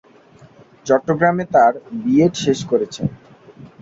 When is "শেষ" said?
2.43-2.59